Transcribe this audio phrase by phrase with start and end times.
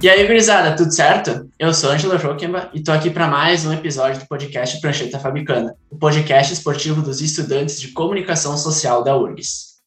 [0.00, 1.50] E aí, gurizada, tudo certo?
[1.58, 5.74] Eu sou Angela Joquemba e tô aqui para mais um episódio do podcast Prancheta Fabicana,
[5.90, 9.80] o podcast esportivo dos estudantes de comunicação social da URGS.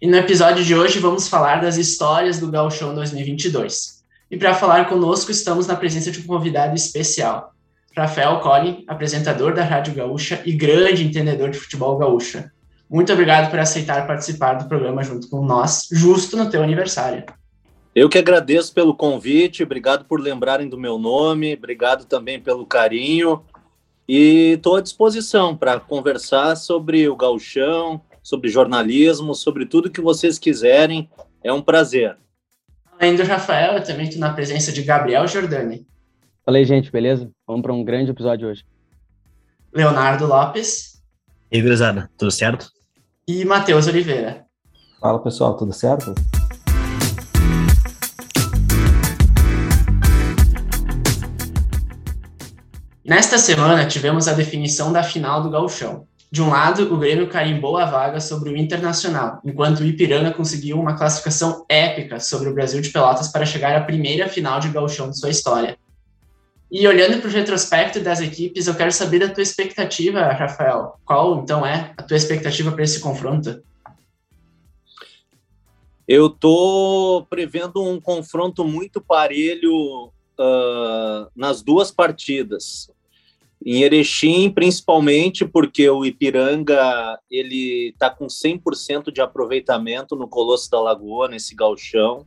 [0.00, 4.02] E no episódio de hoje vamos falar das histórias do Gauchão 2022.
[4.30, 7.52] E para falar conosco estamos na presença de um convidado especial,
[7.94, 12.50] Rafael Collin, apresentador da Rádio Gaúcha e grande entendedor de futebol gaúcha.
[12.88, 17.22] Muito obrigado por aceitar participar do programa junto com nós, justo no teu aniversário.
[17.98, 23.42] Eu que agradeço pelo convite, obrigado por lembrarem do meu nome, obrigado também pelo carinho
[24.08, 30.38] e estou à disposição para conversar sobre o gauchão, sobre jornalismo, sobre tudo que vocês
[30.38, 31.10] quiserem.
[31.42, 32.16] É um prazer.
[33.00, 35.84] Além do Rafael, eu também estou na presença de Gabriel Jordani.
[36.44, 37.28] Falei, gente, beleza?
[37.48, 38.64] Vamos para um grande episódio hoje.
[39.74, 41.02] Leonardo Lopes.
[41.50, 42.70] E aí, gurizada, tudo certo?
[43.26, 44.46] E Matheus Oliveira.
[45.00, 46.14] Fala, pessoal, tudo certo?
[53.08, 56.06] Nesta semana, tivemos a definição da final do Gauchão.
[56.30, 60.78] De um lado, o Grêmio carimbou a vaga sobre o Internacional, enquanto o Ipiranga conseguiu
[60.78, 65.08] uma classificação épica sobre o Brasil de Pelotas para chegar à primeira final de Gauchão
[65.08, 65.78] de sua história.
[66.70, 71.00] E olhando para o retrospecto das equipes, eu quero saber da tua expectativa, Rafael.
[71.06, 73.62] Qual, então, é a tua expectativa para esse confronto?
[76.06, 82.90] Eu estou prevendo um confronto muito parelho uh, nas duas partidas.
[83.64, 90.80] Em Erechim, principalmente porque o Ipiranga ele está com 100% de aproveitamento no Colosso da
[90.80, 92.26] Lagoa, nesse galchão.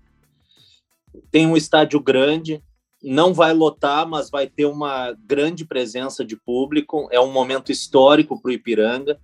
[1.32, 2.62] Tem um estádio grande,
[3.02, 7.08] não vai lotar, mas vai ter uma grande presença de público.
[7.12, 9.20] É um momento histórico para o Ipiranga.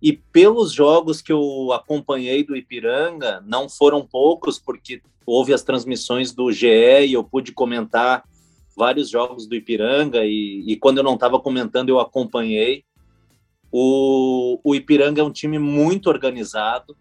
[0.00, 6.32] E pelos jogos que eu acompanhei do Ipiranga, não foram poucos, porque houve as transmissões
[6.32, 6.66] do GE
[7.06, 8.24] e eu pude comentar
[8.82, 12.84] vários jogos do Ipiranga e, e quando eu não estava comentando eu acompanhei.
[13.70, 16.96] O, o Ipiranga é um time muito organizado,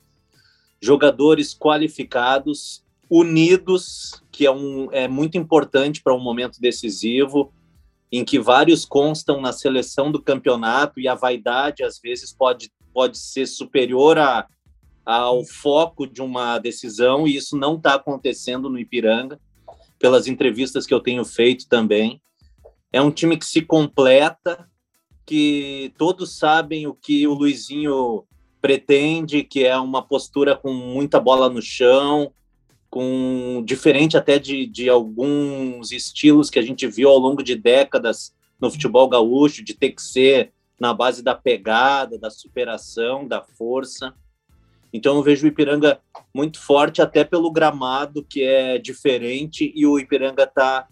[0.79, 7.51] jogadores qualificados, unidos, que é, um, é muito importante para um momento decisivo,
[8.11, 13.17] em que vários constam na seleção do campeonato e a vaidade às vezes pode, pode
[13.17, 14.45] ser superior a,
[15.03, 19.39] ao foco de uma decisão e isso não está acontecendo no Ipiranga
[20.01, 22.21] pelas entrevistas que eu tenho feito também.
[22.91, 24.67] É um time que se completa,
[25.25, 28.25] que todos sabem o que o Luizinho
[28.61, 32.33] pretende, que é uma postura com muita bola no chão,
[32.89, 38.35] com diferente até de, de alguns estilos que a gente viu ao longo de décadas
[38.59, 44.13] no futebol gaúcho, de ter que ser na base da pegada, da superação, da força.
[44.93, 45.99] Então eu vejo o Ipiranga
[46.33, 50.87] muito forte, até pelo gramado que é diferente e o Ipiranga está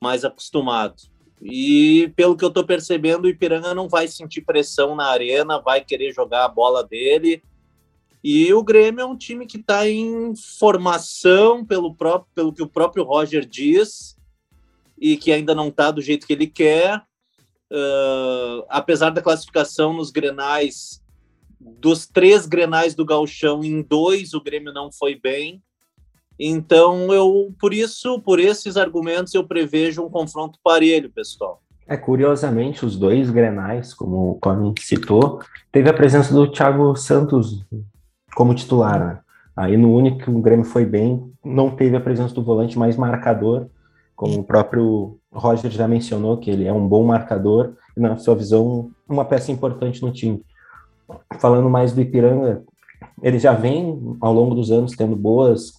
[0.00, 1.02] mais acostumado.
[1.42, 5.84] E pelo que eu estou percebendo, o Ipiranga não vai sentir pressão na arena, vai
[5.84, 7.42] querer jogar a bola dele.
[8.24, 12.68] E o Grêmio é um time que está em formação pelo próprio, pelo que o
[12.68, 14.16] próprio Roger diz
[14.98, 17.02] e que ainda não está do jeito que ele quer.
[17.70, 21.02] Uh, apesar da classificação nos Grenais
[21.60, 25.62] dos três grenais do Galchão, em dois o Grêmio não foi bem.
[26.38, 31.62] Então, eu, por isso, por esses argumentos, eu prevejo um confronto parelho, pessoal.
[31.88, 35.40] É, curiosamente, os dois grenais, como o Colin citou,
[35.72, 37.64] teve a presença do Thiago Santos
[38.34, 39.20] como titular, né?
[39.56, 42.96] Aí no único que o Grêmio foi bem, não teve a presença do volante mais
[42.96, 43.68] marcador,
[44.14, 48.34] como o próprio Roger já mencionou, que ele é um bom marcador e, na sua
[48.34, 50.42] visão, uma peça importante no time
[51.40, 52.64] falando mais do Ipiranga,
[53.22, 55.72] ele já vem ao longo dos anos tendo boas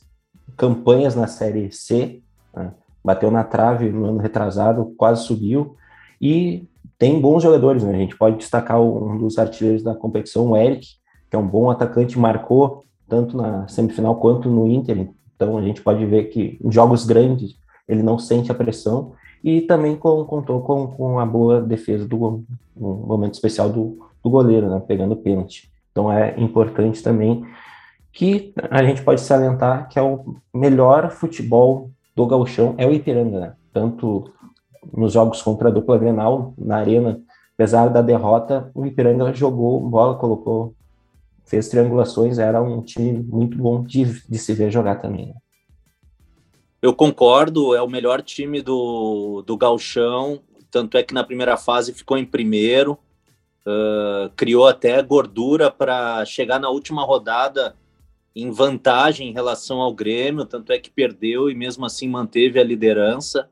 [0.56, 2.22] campanhas na Série C,
[2.56, 2.74] né?
[3.04, 5.76] bateu na trave no ano retrasado, quase subiu,
[6.20, 6.68] e
[6.98, 7.94] tem bons jogadores, né?
[7.94, 10.88] a gente pode destacar um dos artilheiros da competição, o Eric,
[11.30, 15.82] que é um bom atacante, marcou tanto na semifinal quanto no Inter, então a gente
[15.82, 17.56] pode ver que em jogos grandes
[17.88, 19.14] ele não sente a pressão,
[19.44, 22.44] e também com, contou com, com a boa defesa do
[22.76, 23.98] um momento especial do,
[24.28, 25.72] do goleiro, né, pegando pênalti.
[25.92, 27.46] Então é importante também
[28.12, 33.40] que a gente pode salientar que é o melhor futebol do gauchão é o Ipiranga,
[33.40, 33.54] né?
[33.72, 34.32] tanto
[34.94, 37.22] nos jogos contra a dupla Grenal, na arena,
[37.54, 40.74] apesar da derrota, o Ipiranga jogou bola, colocou,
[41.46, 45.28] fez triangulações, era um time muito bom de, de se ver jogar também.
[45.28, 45.34] Né?
[46.82, 50.40] Eu concordo, é o melhor time do, do gauchão,
[50.72, 52.98] tanto é que na primeira fase ficou em primeiro,
[53.68, 57.76] uh, criou até gordura para chegar na última rodada
[58.34, 62.64] em vantagem em relação ao Grêmio, tanto é que perdeu e mesmo assim manteve a
[62.64, 63.50] liderança.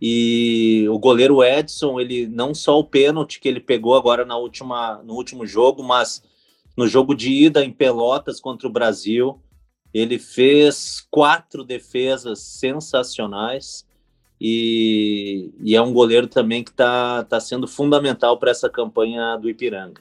[0.00, 5.02] E o goleiro Edson, ele não só o pênalti que ele pegou agora na última,
[5.02, 6.22] no último jogo, mas
[6.76, 9.40] no jogo de ida em Pelotas contra o Brasil,
[9.92, 13.87] ele fez quatro defesas sensacionais
[14.40, 19.48] e, e é um goleiro também que está tá sendo fundamental para essa campanha do
[19.48, 20.00] Ipiranga.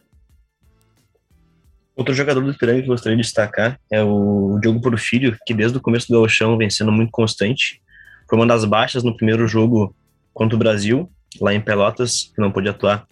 [1.95, 5.81] Outro jogador do Ipiranga que gostaria de destacar é o Diogo Porfírio, que desde o
[5.81, 7.81] começo do Gauchão vem sendo muito constante.
[8.29, 9.95] Foi uma das baixas no primeiro jogo
[10.33, 11.09] contra o Brasil,
[11.41, 13.07] lá em Pelotas, que não pôde atuar.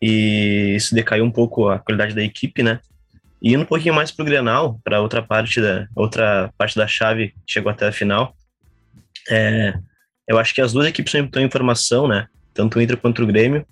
[0.00, 2.80] E isso decaiu um pouco a qualidade da equipe, né?
[3.42, 6.86] E indo um pouquinho mais para o Grenal, para outra parte da outra parte da
[6.86, 8.34] chave que chegou até a final,
[9.30, 9.74] é,
[10.30, 12.28] eu acho que as duas equipes estão em formação, né?
[12.54, 13.66] Tanto o Inter quanto o Grêmio.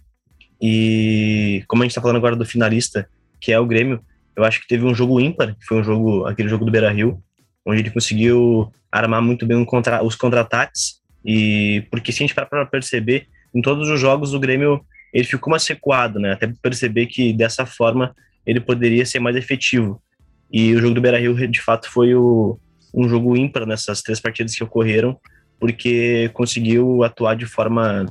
[0.61, 3.09] E como a gente está falando agora do finalista,
[3.41, 4.01] que é o Grêmio,
[4.35, 6.91] eu acho que teve um jogo ímpar, que foi um jogo, aquele jogo do Beira
[6.91, 7.23] Rio,
[7.65, 10.97] onde ele conseguiu armar muito bem um contra, os contra-ataques.
[11.25, 14.85] E porque se a gente parar para perceber, em todos os jogos o Grêmio
[15.15, 16.33] ele ficou mais recuado, né?
[16.33, 20.03] Até perceber que dessa forma ele poderia ser mais efetivo.
[20.51, 22.59] E o jogo do Beira Rio, de fato, foi o,
[22.93, 25.17] um jogo ímpar nessas três partidas que ocorreram,
[25.59, 28.07] porque conseguiu atuar de forma,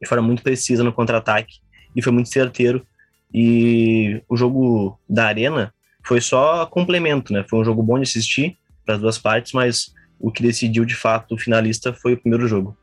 [0.00, 1.60] de forma muito precisa no contra-ataque
[1.94, 2.86] e foi muito certeiro.
[3.32, 5.72] E o jogo da Arena
[6.04, 7.44] foi só complemento, né?
[7.48, 10.94] Foi um jogo bom de assistir para as duas partes, mas o que decidiu de
[10.94, 12.76] fato o finalista foi o primeiro jogo.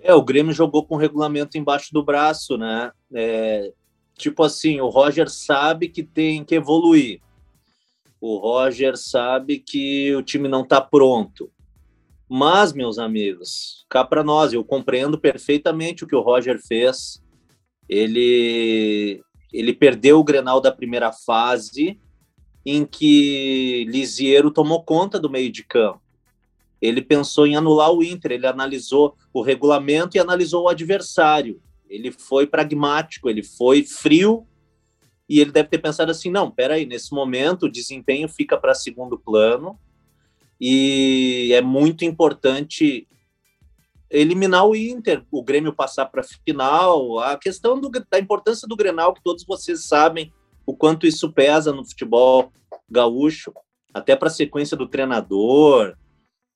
[0.00, 2.90] É, o Grêmio jogou com o regulamento embaixo do braço, né?
[3.14, 3.72] É,
[4.18, 7.20] tipo assim, o Roger sabe que tem que evoluir.
[8.20, 11.50] O Roger sabe que o time não está pronto.
[12.34, 17.22] Mas, meus amigos, cá para nós, eu compreendo perfeitamente o que o Roger fez.
[17.86, 22.00] Ele, ele perdeu o Grenal da primeira fase,
[22.64, 26.00] em que Lisiero tomou conta do meio de campo.
[26.80, 31.60] Ele pensou em anular o Inter, ele analisou o regulamento e analisou o adversário.
[31.86, 34.46] Ele foi pragmático, ele foi frio
[35.28, 39.18] e ele deve ter pensado assim: não, peraí, nesse momento o desempenho fica para segundo
[39.18, 39.78] plano
[40.64, 43.08] e é muito importante
[44.08, 48.76] eliminar o Inter, o Grêmio passar para a final, a questão do, da importância do
[48.76, 50.32] Grenal, que todos vocês sabem
[50.64, 52.52] o quanto isso pesa no futebol
[52.88, 53.52] gaúcho,
[53.92, 55.96] até para a sequência do treinador.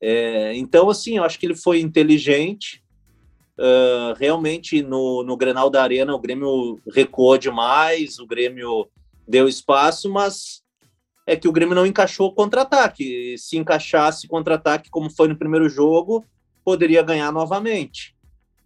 [0.00, 2.84] É, então, assim, eu acho que ele foi inteligente.
[3.58, 8.86] Uh, realmente, no, no Grenal da Arena, o Grêmio recuou demais, o Grêmio
[9.26, 10.62] deu espaço, mas
[11.26, 13.36] é que o Grêmio não encaixou contra-ataque.
[13.36, 16.24] Se encaixasse contra-ataque como foi no primeiro jogo,
[16.64, 18.14] poderia ganhar novamente.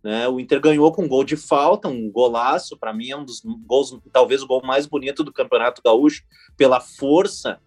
[0.03, 0.29] Né?
[0.29, 2.77] O Inter ganhou com um gol de falta, um golaço.
[2.77, 6.23] Para mim, é um dos gols, talvez o gol mais bonito do Campeonato Gaúcho,
[6.57, 7.59] pela força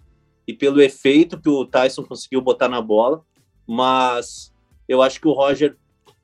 [0.47, 3.23] e pelo efeito que o Tyson conseguiu botar na bola.
[3.67, 4.53] Mas
[4.87, 5.75] eu acho que o Roger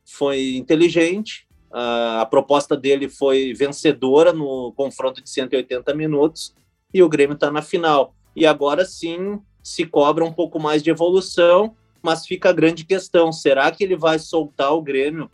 [0.05, 1.47] foi inteligente.
[1.71, 6.55] a proposta dele foi vencedora no confronto de 180 minutos
[6.91, 10.89] e o Grêmio está na final e agora sim se cobra um pouco mais de
[10.89, 15.29] evolução, mas fica a grande questão: será que ele vai soltar o Grêmio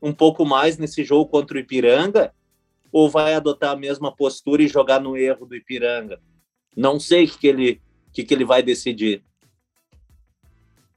[0.00, 2.32] um pouco mais nesse jogo contra o Ipiranga?
[2.92, 6.20] Ou vai adotar a mesma postura e jogar no erro do Ipiranga?
[6.76, 9.24] Não sei o que, ele, que, que ele vai decidir.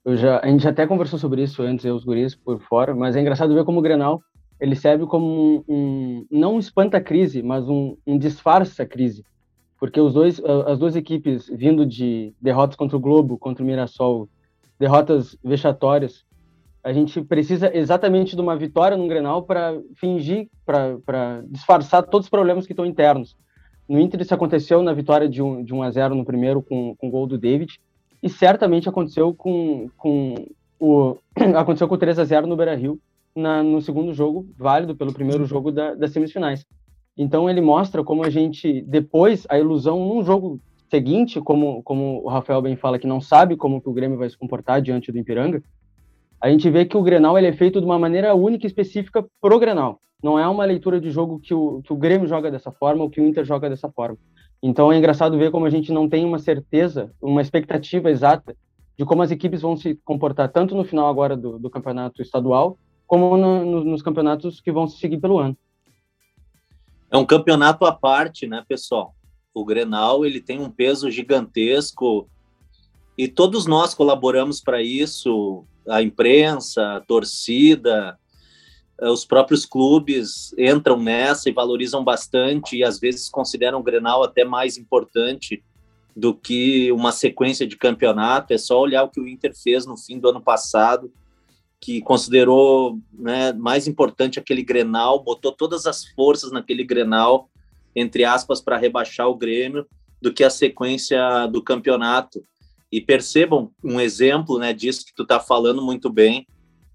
[0.05, 3.19] Já, a gente até conversou sobre isso antes, eu os guris por fora, mas é
[3.19, 4.21] engraçado ver como o Grenal
[4.59, 9.23] ele serve como um, um não um espanta-crise, mas um, um disfarça-crise
[9.79, 14.27] porque os dois, as duas equipes vindo de derrotas contra o Globo, contra o Mirassol,
[14.79, 16.25] derrotas vexatórias,
[16.83, 22.29] a gente precisa exatamente de uma vitória no Grenal para fingir, para disfarçar todos os
[22.29, 23.35] problemas que estão internos.
[23.87, 26.61] No Inter isso aconteceu na vitória de 1 um, de um a 0 no primeiro
[26.61, 27.79] com, com o gol do David,
[28.21, 30.35] e certamente aconteceu com, com
[30.79, 31.17] o
[31.57, 32.99] aconteceu com o 3 a 0 no Beira-Rio
[33.35, 36.65] no segundo jogo, válido pelo primeiro jogo da, das semifinais.
[37.17, 40.59] Então ele mostra como a gente, depois, a ilusão num jogo
[40.89, 44.29] seguinte, como, como o Rafael bem fala, que não sabe como que o Grêmio vai
[44.29, 45.61] se comportar diante do Ipiranga,
[46.39, 49.25] a gente vê que o Grenal ele é feito de uma maneira única e específica
[49.41, 49.99] pro Grenal.
[50.21, 53.09] Não é uma leitura de jogo que o, que o Grêmio joga dessa forma ou
[53.09, 54.17] que o Inter joga dessa forma.
[54.61, 58.55] Então é engraçado ver como a gente não tem uma certeza, uma expectativa exata
[58.97, 62.77] de como as equipes vão se comportar, tanto no final agora do, do campeonato estadual,
[63.05, 65.55] como no, no, nos campeonatos que vão se seguir pelo ano.
[67.09, 69.15] É um campeonato à parte, né, pessoal?
[69.53, 72.29] O Grenal ele tem um peso gigantesco
[73.17, 75.65] e todos nós colaboramos para isso.
[75.87, 78.19] A imprensa, a torcida,
[78.99, 84.23] eh, os próprios clubes entram nessa e valorizam bastante e às vezes consideram o Grenal
[84.23, 85.63] até mais importante
[86.15, 88.53] do que uma sequência de campeonato.
[88.53, 91.11] É só olhar o que o Inter fez no fim do ano passado,
[91.79, 97.49] que considerou né, mais importante aquele Grenal, botou todas as forças naquele Grenal,
[97.95, 99.85] entre aspas, para rebaixar o Grêmio,
[100.21, 102.43] do que a sequência do campeonato.
[102.91, 106.47] E percebam um exemplo né, disso que tu está falando muito bem.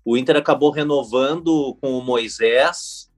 [0.05, 3.11] O Inter acabou renovando com o Moisés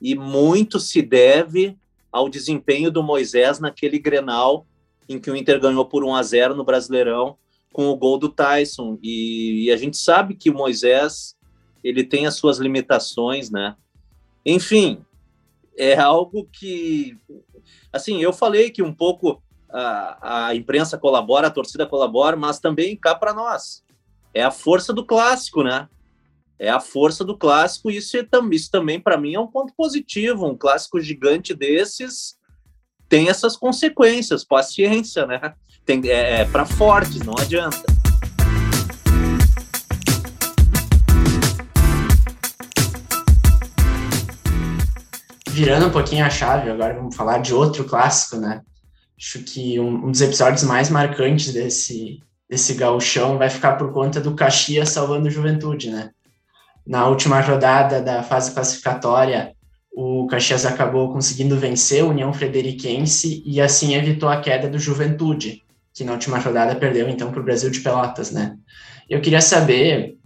[0.00, 1.76] e muito se deve
[2.10, 4.66] ao desempenho do Moisés naquele Grenal
[5.08, 7.36] em que o Inter ganhou por 1 a 0 no Brasileirão
[7.72, 8.98] com o gol do Tyson.
[9.02, 11.36] E, e, a gente sabe que o Moisés
[11.82, 13.76] ele tem as suas limitações, né?
[14.44, 15.04] Enfim,
[15.76, 17.16] é algo que,
[17.92, 22.96] assim, eu falei que um pouco a, a imprensa colabora, a torcida colabora, mas também
[22.96, 23.82] cá para nós.
[24.34, 25.88] É a força do clássico, né?
[26.58, 29.72] É a força do clássico, e isso, é, isso também, para mim, é um ponto
[29.74, 30.46] positivo.
[30.46, 32.38] Um clássico gigante desses
[33.08, 35.54] tem essas consequências, paciência, né?
[35.90, 37.82] Tem, é, é para fortes, não adianta.
[45.48, 48.60] Virando um pouquinho a chave, agora vamos falar de outro clássico, né?
[49.18, 54.20] Acho que um, um dos episódios mais marcantes desse, desse gauchão vai ficar por conta
[54.20, 56.10] do Caxias salvando Juventude, né?
[56.86, 59.56] Na última rodada da fase classificatória,
[59.90, 65.64] o Caxias acabou conseguindo vencer a União Frederiquense e assim evitou a queda do Juventude,
[65.94, 68.56] que na última rodada perdeu então para o Brasil de Pelotas, né?
[69.08, 70.16] Eu queria saber,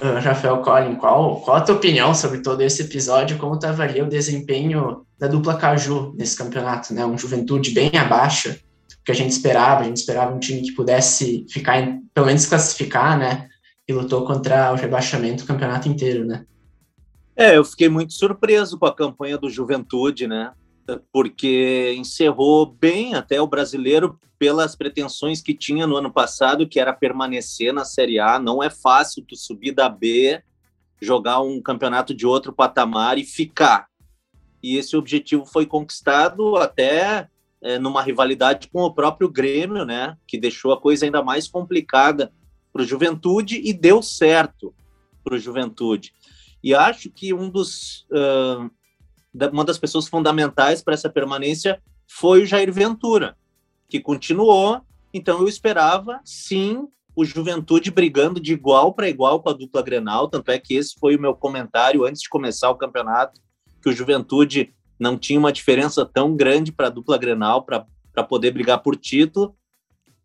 [0.00, 4.04] uh, Rafael Collin, qual, qual a tua opinião sobre todo esse episódio, como tu avalia
[4.04, 7.04] o desempenho da dupla Caju nesse campeonato, né?
[7.04, 10.72] Um Juventude bem abaixo do que a gente esperava, a gente esperava um time que
[10.72, 13.48] pudesse ficar, pelo menos classificar, né?
[13.86, 16.44] E lutou contra o rebaixamento o campeonato inteiro, né?
[17.36, 20.52] É, eu fiquei muito surpreso com a campanha do Juventude, né?
[21.12, 26.92] Porque encerrou bem até o brasileiro pelas pretensões que tinha no ano passado, que era
[26.92, 28.38] permanecer na Série A.
[28.38, 30.42] Não é fácil tu subir da B,
[31.00, 33.86] jogar um campeonato de outro patamar e ficar.
[34.62, 37.28] E esse objetivo foi conquistado até
[37.62, 40.16] é, numa rivalidade com o próprio Grêmio, né?
[40.26, 42.32] Que deixou a coisa ainda mais complicada
[42.72, 44.74] para o Juventude e deu certo
[45.22, 46.12] para o Juventude.
[46.62, 48.70] E acho que um dos, uh,
[49.52, 53.36] uma das pessoas fundamentais para essa permanência foi o Jair Ventura,
[53.88, 54.80] que continuou.
[55.12, 56.86] Então eu esperava, sim,
[57.16, 60.28] o Juventude brigando de igual para igual com a dupla Grenal.
[60.28, 63.40] Tanto é que esse foi o meu comentário antes de começar o campeonato,
[63.82, 68.52] que o Juventude não tinha uma diferença tão grande para a dupla Grenal para poder
[68.52, 69.56] brigar por título.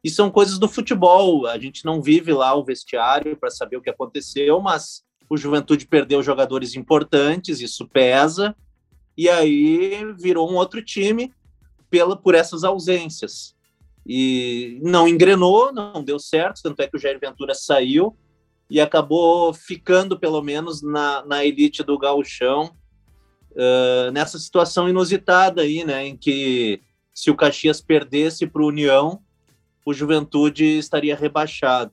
[0.04, 1.46] E são coisas do futebol.
[1.46, 5.86] A gente não vive lá o vestiário para saber o que aconteceu, mas o Juventude
[5.86, 8.56] perdeu jogadores importantes, isso pesa,
[9.20, 11.34] e aí virou um outro time
[11.90, 13.54] pela, por essas ausências.
[14.08, 18.16] E não engrenou, não deu certo, tanto é que o Jair Ventura saiu
[18.70, 22.72] e acabou ficando, pelo menos, na, na elite do gauchão,
[23.52, 26.82] uh, nessa situação inusitada aí, né, em que
[27.14, 29.20] se o Caxias perdesse para o União,
[29.86, 31.92] o Juventude estaria rebaixado.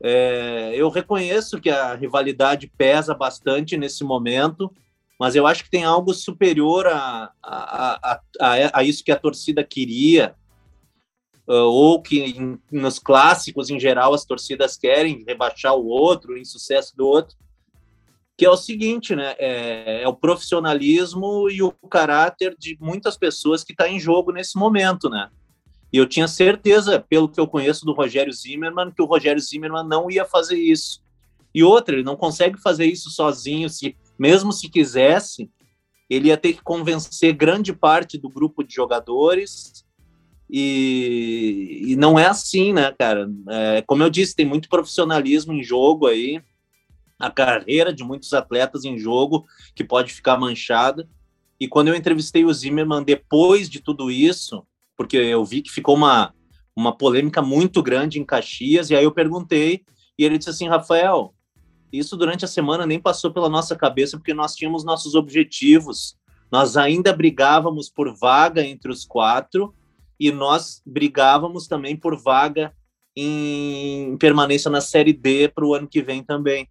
[0.00, 4.72] É, eu reconheço que a rivalidade pesa bastante nesse momento,
[5.18, 9.64] mas eu acho que tem algo superior a, a, a, a isso que a torcida
[9.64, 10.34] queria,
[11.48, 16.38] uh, ou que em, nos clássicos, em geral, as torcidas querem rebaixar o outro, o
[16.38, 17.36] insucesso do outro,
[18.36, 19.34] que é o seguinte, né?
[19.36, 24.56] É, é o profissionalismo e o caráter de muitas pessoas que está em jogo nesse
[24.56, 25.28] momento, né?
[25.92, 29.88] E eu tinha certeza, pelo que eu conheço do Rogério Zimmermann, que o Rogério Zimmermann
[29.88, 31.02] não ia fazer isso.
[31.52, 35.50] E outra, ele não consegue fazer isso sozinho, se mesmo se quisesse,
[36.08, 39.84] ele ia ter que convencer grande parte do grupo de jogadores.
[40.50, 43.28] E, e não é assim, né, cara?
[43.48, 46.42] É, como eu disse, tem muito profissionalismo em jogo aí,
[47.18, 49.44] a carreira de muitos atletas em jogo
[49.74, 51.08] que pode ficar manchada.
[51.60, 54.64] E quando eu entrevistei o Zimmermann depois de tudo isso,
[54.96, 56.32] porque eu vi que ficou uma,
[56.74, 59.84] uma polêmica muito grande em Caxias, e aí eu perguntei,
[60.16, 61.34] e ele disse assim, Rafael,
[61.92, 66.16] isso durante a semana nem passou pela nossa cabeça, porque nós tínhamos nossos objetivos,
[66.50, 69.74] nós ainda brigávamos por vaga entre os quatro,
[70.18, 72.72] e nós brigávamos também por vaga
[73.16, 76.68] em permanência na Série D para o ano que vem também.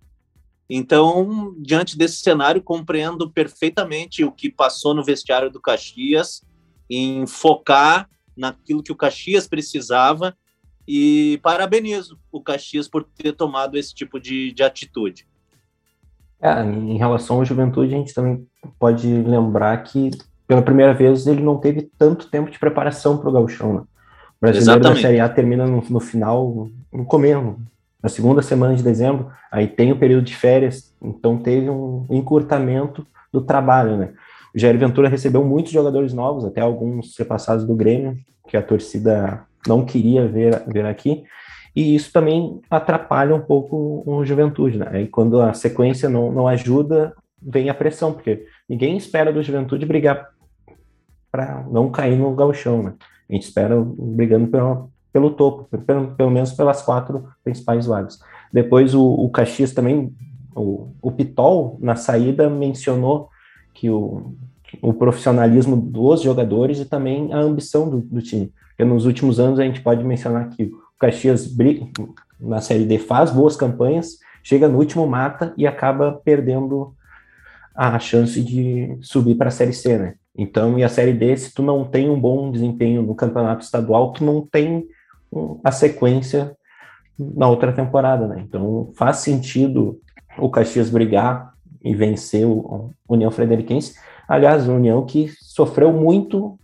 [0.70, 6.42] Então, diante desse cenário, compreendo perfeitamente o que passou no vestiário do Caxias,
[6.90, 10.36] em focar naquilo que o Caxias precisava
[10.88, 15.28] e parabenizo o Caxias por ter tomado esse tipo de, de atitude.
[16.42, 18.48] É, em relação à juventude, a gente também
[18.80, 20.12] pode lembrar que
[20.48, 23.74] pela primeira vez ele não teve tanto tempo de preparação para o gauchão.
[23.74, 23.80] Né?
[23.80, 23.86] O
[24.42, 25.02] brasileiro Exatamente.
[25.02, 27.58] da Série A termina no, no final, no começo,
[28.02, 33.06] na segunda semana de dezembro, aí tem o período de férias, então teve um encurtamento
[33.34, 34.14] do trabalho, né?
[34.56, 38.18] O Jair Ventura recebeu muitos jogadores novos, até alguns repassados do Grêmio,
[38.48, 41.24] que a torcida não queria ver, ver aqui,
[41.76, 45.04] e isso também atrapalha um pouco o Juventude, né?
[45.04, 49.86] E quando a sequência não, não ajuda, vem a pressão, porque ninguém espera do Juventude
[49.86, 50.30] brigar
[51.32, 52.94] para não cair no galchão, né?
[53.30, 58.20] A gente espera brigando pelo, pelo topo, pelo, pelo menos pelas quatro principais vagas.
[58.52, 60.12] Depois o, o Caxias também,
[60.56, 63.30] o, o Pitol, na saída, mencionou
[63.74, 64.34] que o,
[64.82, 68.52] o profissionalismo dos jogadores e também a ambição do, do time.
[68.80, 71.50] Nos últimos anos a gente pode mencionar que o Caxias
[72.40, 76.94] na Série D faz boas campanhas, chega no último mata e acaba perdendo
[77.76, 80.16] a chance de subir para a Série C, né?
[80.36, 84.14] Então, e a Série D, se tu não tem um bom desempenho no campeonato estadual,
[84.14, 84.88] tu não tem
[85.64, 86.56] a sequência
[87.18, 88.44] na outra temporada, né?
[88.48, 90.00] Então, faz sentido
[90.38, 91.54] o Caxias brigar
[91.84, 93.96] e vencer o União Frederiquense.
[94.28, 96.60] Aliás, a União que sofreu muito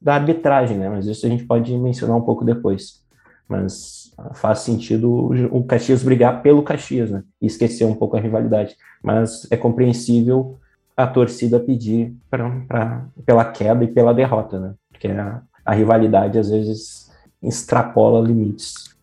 [0.00, 0.88] da arbitragem, né?
[0.88, 3.02] Mas isso a gente pode mencionar um pouco depois.
[3.48, 7.22] Mas faz sentido o Caxias brigar pelo Caxias, né?
[7.40, 8.76] E esquecer um pouco a rivalidade.
[9.02, 10.58] Mas é compreensível
[10.96, 14.74] a torcida pedir pra, pra, pela queda e pela derrota, né?
[14.90, 17.10] Porque a, a rivalidade às vezes
[17.42, 18.96] extrapola limites.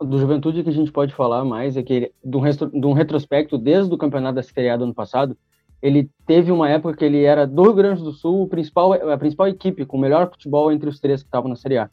[0.00, 2.42] Do Juventude que a gente pode falar mais é que, ele, de, um
[2.80, 5.36] de um retrospecto desde o campeonato da Série A do ano passado,
[5.80, 9.16] ele teve uma época que ele era do Rio Grande do Sul o principal, a
[9.16, 11.90] principal equipe com o melhor futebol entre os três que estavam na Série A.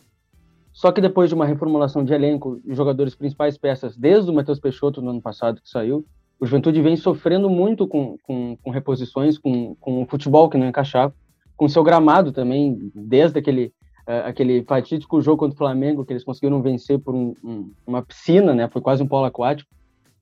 [0.74, 5.02] Só que depois de uma reformulação de elenco, jogadores principais peças, desde o Matheus Peixoto
[5.02, 6.06] no ano passado que saiu,
[6.40, 10.68] o Juventude vem sofrendo muito com, com, com reposições, com, com o futebol que não
[10.68, 11.14] encaixava,
[11.56, 13.68] com seu gramado também, desde aquele,
[14.08, 18.02] uh, aquele fatídico jogo contra o Flamengo, que eles conseguiram vencer por um, um, uma
[18.02, 18.68] piscina, né?
[18.68, 19.70] Foi quase um polo aquático.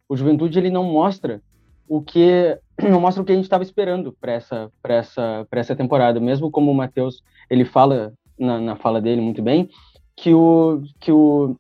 [0.07, 1.41] O Juventude ele não mostra
[1.95, 6.19] o que não mostra o que a gente estava esperando para essa essa essa temporada.
[6.19, 9.69] Mesmo como o Matheus ele fala na, na, fala dele muito bem
[10.15, 11.55] que o que o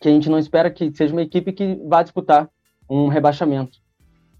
[0.00, 2.48] que a gente não espera que seja uma equipe que vá disputar
[2.88, 3.78] um rebaixamento.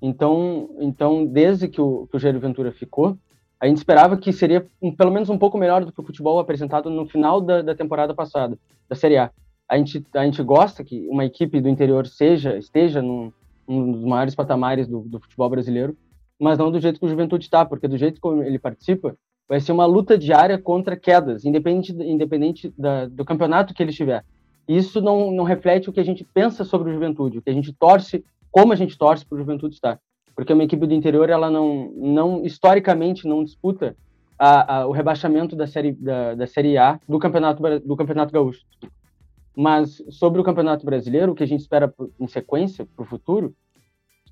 [0.01, 3.19] Então então desde que o que o Jair Ventura ficou
[3.61, 6.39] a gente esperava que seria um, pelo menos um pouco melhor do que o futebol
[6.39, 8.57] apresentado no final da, da temporada passada
[8.89, 9.33] da Série A.
[9.69, 13.33] A gente a gente gosta que uma equipe do interior seja esteja num,
[13.69, 15.97] um dos maiores patamares do, do futebol brasileiro,
[16.41, 19.17] mas não do jeito que o Juventude está, porque do jeito que ele participa,
[19.49, 24.25] vai ser uma luta diária contra quedas, independente, independente da, do campeonato que ele estiver.
[24.69, 27.55] Isso não, não reflete o que a gente pensa sobre o Juventude, o que a
[27.55, 29.99] gente torce, como a gente torce para o Juventude estar.
[30.37, 33.97] Porque uma equipe do interior, ela não, não historicamente, não disputa
[34.39, 38.65] a, a, o rebaixamento da série, da, da série A do campeonato, do campeonato Gaúcho.
[39.59, 43.53] Mas sobre o Campeonato Brasileiro, o que a gente espera em sequência para o futuro,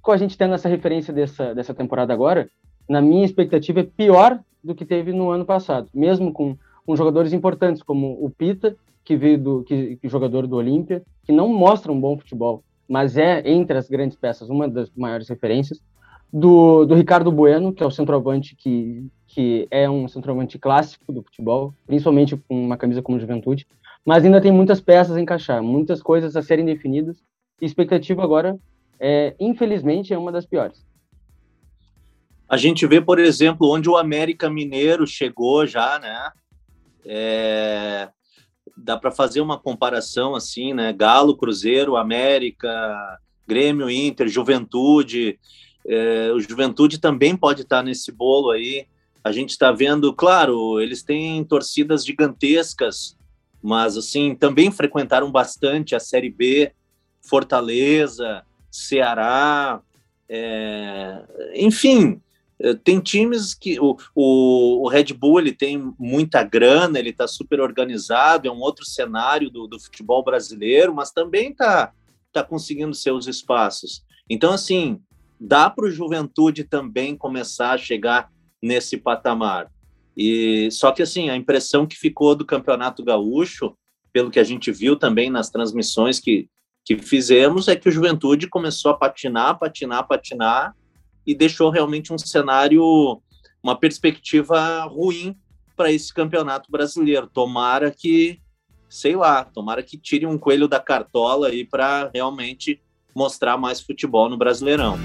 [0.00, 2.48] com a gente tendo essa referência dessa, dessa temporada agora,
[2.88, 7.32] na minha expectativa é pior do que teve no ano passado, mesmo com, com jogadores
[7.32, 11.90] importantes como o Pita, que veio do que, que jogador do Olímpia, que não mostra
[11.90, 15.82] um bom futebol, mas é entre as grandes peças uma das maiores referências,
[16.32, 21.24] do, do Ricardo Bueno, que é o centroavante que, que é um centroavante clássico do
[21.24, 23.66] futebol, principalmente com uma camisa como Juventude,
[24.06, 27.16] mas ainda tem muitas peças a encaixar, muitas coisas a serem definidas.
[27.60, 28.56] E expectativa agora,
[29.00, 30.86] é, infelizmente, é uma das piores.
[32.48, 36.30] A gente vê, por exemplo, onde o América Mineiro chegou já, né?
[37.04, 38.08] É,
[38.76, 40.92] dá para fazer uma comparação assim, né?
[40.92, 45.36] Galo, Cruzeiro, América, Grêmio, Inter, Juventude.
[45.84, 48.86] É, o Juventude também pode estar nesse bolo aí.
[49.24, 53.15] A gente está vendo, claro, eles têm torcidas gigantescas
[53.66, 56.72] mas assim também frequentaram bastante a Série B,
[57.20, 59.82] Fortaleza, Ceará,
[60.28, 62.22] é, enfim,
[62.60, 67.26] é, tem times que o, o, o, Red Bull ele tem muita grana, ele está
[67.26, 71.92] super organizado, é um outro cenário do, do futebol brasileiro, mas também está
[72.32, 74.04] tá conseguindo seus espaços.
[74.30, 75.00] Então, assim,
[75.40, 78.30] dá para o Juventude também começar a chegar
[78.62, 79.68] nesse patamar.
[80.16, 83.76] E só que assim, a impressão que ficou do Campeonato Gaúcho,
[84.12, 86.48] pelo que a gente viu também nas transmissões que,
[86.84, 90.74] que fizemos, é que o Juventude começou a patinar, patinar, patinar
[91.26, 93.20] e deixou realmente um cenário,
[93.62, 95.36] uma perspectiva ruim
[95.76, 97.26] para esse Campeonato Brasileiro.
[97.26, 98.40] Tomara que,
[98.88, 102.80] sei lá, tomara que tire um coelho da cartola aí para realmente
[103.14, 104.96] mostrar mais futebol no Brasileirão.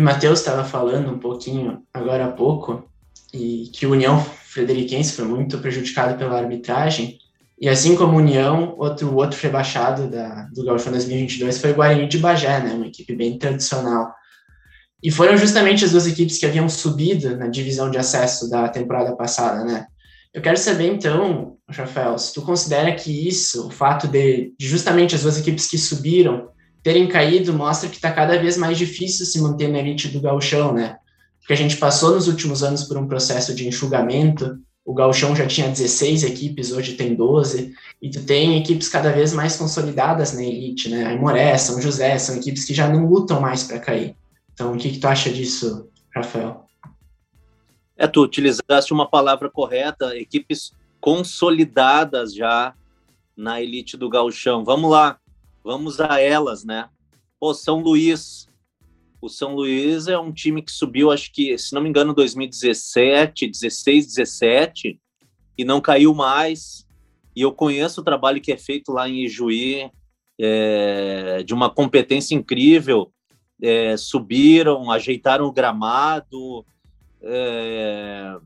[0.00, 2.88] E o Matheus estava falando um pouquinho agora há pouco,
[3.34, 7.18] e que o União Frederiquense foi muito prejudicado pela arbitragem.
[7.60, 12.16] E assim como União, outro, outro rebaixado da, do Gauchão 2022 foi o Guarani de
[12.16, 14.10] Bagé, né, uma equipe bem tradicional.
[15.02, 19.14] E foram justamente as duas equipes que haviam subido na divisão de acesso da temporada
[19.14, 19.86] passada, né?
[20.32, 25.24] Eu quero saber, então, Rafael, se tu considera que isso, o fato de justamente as
[25.24, 26.48] duas equipes que subiram
[26.82, 30.72] terem caído, mostra que está cada vez mais difícil se manter na elite do gauchão,
[30.72, 30.96] né?
[31.40, 35.46] Porque a gente passou nos últimos anos por um processo de enxugamento, o gauchão já
[35.46, 40.42] tinha 16 equipes, hoje tem 12, e tu tem equipes cada vez mais consolidadas na
[40.42, 41.06] elite, né?
[41.06, 44.16] Aimoré, São José, são equipes que já não lutam mais para cair.
[44.52, 46.66] Então, o que, que tu acha disso, Rafael?
[47.96, 52.74] É, tu utilizaste uma palavra correta, equipes consolidadas já
[53.36, 54.64] na elite do gauchão.
[54.64, 55.19] Vamos lá,
[55.62, 56.88] vamos a elas, né?
[57.38, 58.48] Pô, São Luís.
[59.20, 63.48] O São Luís é um time que subiu, acho que, se não me engano, 2017,
[63.48, 65.00] 16, 17,
[65.58, 66.86] e não caiu mais.
[67.36, 69.90] E eu conheço o trabalho que é feito lá em Ijuí,
[70.38, 73.12] é, de uma competência incrível.
[73.62, 76.64] É, subiram, ajeitaram o gramado,
[77.22, 78.38] é,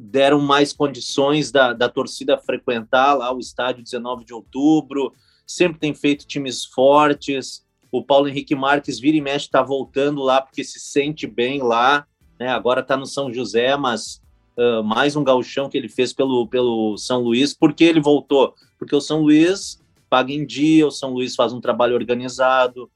[0.00, 5.12] deram mais condições da, da torcida frequentar lá o estádio 19 de outubro,
[5.46, 7.64] sempre tem feito times fortes.
[7.90, 12.06] O Paulo Henrique Marques vira e mexe está voltando lá porque se sente bem lá,
[12.38, 12.48] né?
[12.48, 14.20] Agora está no São José, mas
[14.56, 17.54] uh, mais um gauchão que ele fez pelo, pelo São Luís.
[17.54, 18.54] Por que ele voltou?
[18.78, 22.90] Porque o São Luís paga em dia, o São Luís faz um trabalho organizado.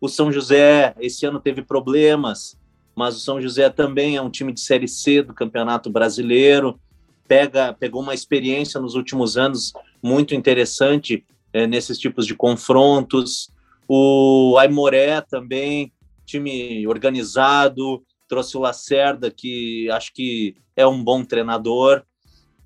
[0.00, 2.58] O São José esse ano teve problemas,
[2.94, 6.78] mas o São José também é um time de Série C do Campeonato Brasileiro,
[7.26, 11.24] pega, pegou uma experiência nos últimos anos muito interessante
[11.54, 13.48] é, nesses tipos de confrontos.
[13.88, 15.92] O Aimoré também,
[16.26, 22.02] time organizado, trouxe o Lacerda, que acho que é um bom treinador,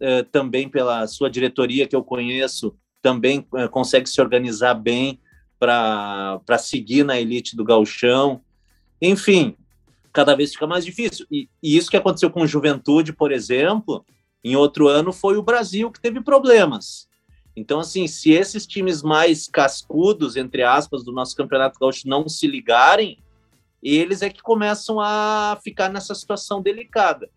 [0.00, 5.20] é, também pela sua diretoria que eu conheço, também é, consegue se organizar bem
[5.58, 8.40] para seguir na elite do gauchão.
[9.02, 9.56] Enfim,
[10.12, 11.26] cada vez fica mais difícil.
[11.30, 14.04] E, e, isso que aconteceu com Juventude, por exemplo,
[14.42, 17.07] em outro ano foi o Brasil que teve problemas.
[17.58, 22.46] Então, assim, se esses times mais cascudos, entre aspas, do nosso Campeonato Gaúcho não se
[22.46, 23.18] ligarem,
[23.82, 27.28] eles é que começam a ficar nessa situação delicada.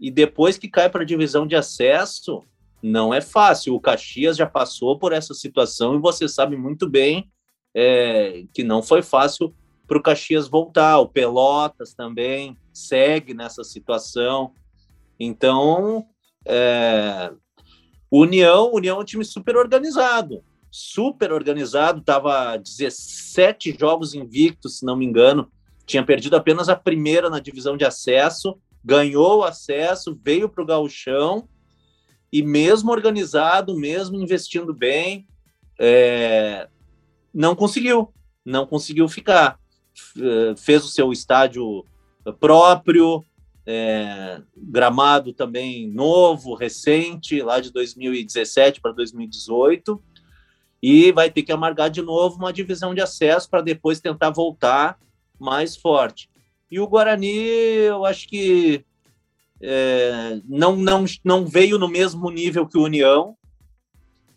[0.00, 2.44] E depois que cai para a divisão de acesso,
[2.80, 3.74] não é fácil.
[3.74, 7.28] O Caxias já passou por essa situação e você sabe muito bem
[7.74, 9.52] é, que não foi fácil
[9.88, 11.00] para o Caxias voltar.
[11.00, 14.52] O Pelotas também segue nessa situação.
[15.18, 16.06] Então,
[16.46, 17.32] é,
[18.16, 24.96] União, União é um time super organizado, super organizado, estava 17 jogos invictos, se não
[24.96, 25.50] me engano,
[25.86, 30.66] tinha perdido apenas a primeira na divisão de acesso, ganhou o acesso, veio para o
[30.66, 31.48] gauchão,
[32.32, 35.26] e mesmo organizado, mesmo investindo bem,
[35.78, 36.68] é,
[37.32, 38.12] não conseguiu,
[38.44, 39.58] não conseguiu ficar.
[40.16, 41.84] Eh, fez o seu estádio
[42.40, 43.24] próprio,
[43.66, 50.02] é, gramado também novo, recente, lá de 2017 para 2018,
[50.82, 54.98] e vai ter que amargar de novo uma divisão de acesso para depois tentar voltar
[55.38, 56.28] mais forte.
[56.70, 58.84] E o Guarani, eu acho que
[59.60, 63.36] é, não, não, não veio no mesmo nível que o União,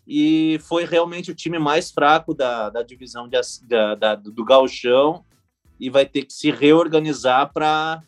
[0.06, 5.22] e foi realmente o time mais fraco da, da divisão de, da, da, do Galchão
[5.78, 8.02] e vai ter que se reorganizar para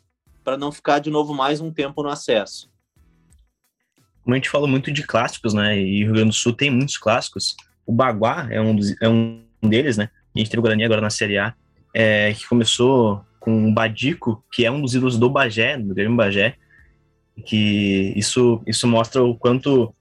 [0.59, 2.70] não ficar de novo mais um tempo no acesso.
[4.22, 5.81] Como a gente fala muito de clássicos, né?
[5.81, 7.57] E o Rio Grande do Sul tem muitos clássicos.
[7.87, 10.11] O Baguá é um, dos, é um deles, né?
[10.35, 11.55] A gente tem o Guarani agora na Série A,
[11.94, 16.16] é, que começou com o Badico, que é um dos ídolos do Bagé, do Grêmio
[16.16, 16.57] Bagé,
[17.44, 19.94] que isso, isso mostra o quanto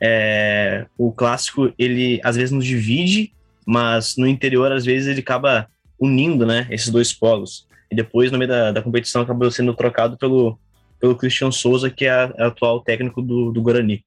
[0.00, 3.32] é, o clássico, ele às vezes nos divide,
[3.66, 5.68] mas no interior, às vezes, ele acaba
[5.98, 7.65] unindo, né, esses dois polos.
[7.90, 10.58] E depois, no meio da, da competição, acabou sendo trocado pelo,
[11.00, 14.04] pelo Christian Souza, que é, a, é atual técnico do, do Guarani.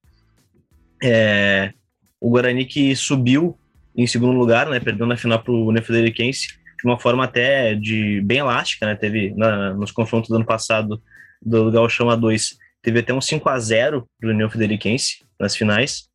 [1.01, 1.71] É,
[2.19, 3.57] o Guarani que subiu
[3.95, 7.75] em segundo lugar, né, perdendo na final para o União Frederiquense, de uma forma até
[7.75, 11.01] de bem elástica, né, teve na, nos confrontos do ano passado
[11.41, 16.09] do Gauchão A2, teve até um 5 a 0 para o União Frederiquense nas finais,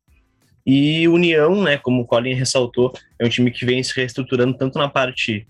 [0.65, 4.79] e União, né, como o Colin ressaltou, é um time que vem se reestruturando tanto
[4.79, 5.47] na parte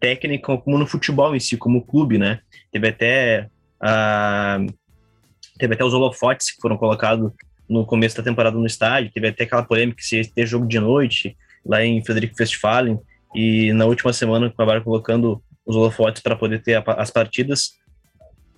[0.00, 2.40] técnica como no futebol em si, como clube, né?
[2.72, 3.48] Teve até
[3.82, 4.72] uh,
[5.58, 7.32] teve até os holofotes que foram colocados
[7.68, 10.78] no começo da temporada no estádio, teve até aquela polêmica se ia ter jogo de
[10.78, 12.98] noite lá em Frederico Westphalen,
[13.34, 17.72] e na última semana acabaram colocando os holofotes para poder ter a, as partidas.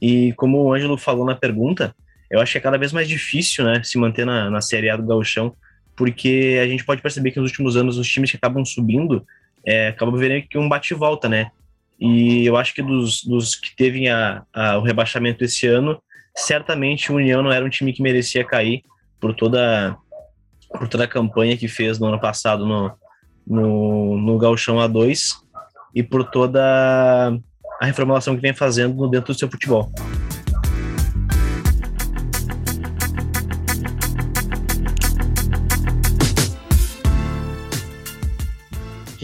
[0.00, 1.94] E como o Ângelo falou na pergunta,
[2.30, 4.96] eu acho que é cada vez mais difícil né, se manter na, na Série A
[4.96, 5.54] do Gauchão,
[5.96, 9.26] porque a gente pode perceber que nos últimos anos os times que acabam subindo
[9.66, 11.50] é, acabam vendo que um bate e volta, né?
[11.98, 16.00] E eu acho que dos, dos que teve a, a, o rebaixamento esse ano,
[16.34, 18.82] certamente o União não era um time que merecia cair
[19.20, 19.96] por toda,
[20.70, 22.92] por toda a campanha que fez no ano passado no,
[23.46, 25.36] no, no Gauchão A2
[25.94, 27.38] e por toda
[27.80, 29.90] a reformulação que vem fazendo dentro do seu futebol.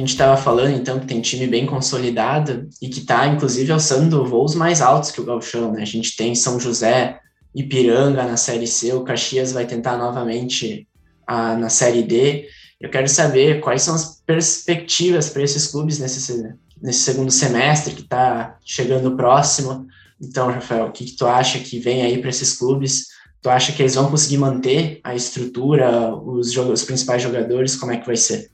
[0.06, 4.54] Gente estava falando, então, que tem time bem consolidado e que está, inclusive, alçando voos
[4.54, 5.82] mais altos que o Galchão, né?
[5.82, 7.18] A gente tem São José,
[7.52, 10.86] Ipiranga na Série C, o Caxias vai tentar novamente
[11.26, 12.46] a, na Série D.
[12.80, 18.02] Eu quero saber quais são as perspectivas para esses clubes nesse, nesse segundo semestre que
[18.02, 19.86] está chegando próximo.
[20.20, 23.06] Então, Rafael, o que, que tu acha que vem aí para esses clubes?
[23.42, 27.74] Tu acha que eles vão conseguir manter a estrutura, os, os principais jogadores?
[27.74, 28.50] Como é que vai ser?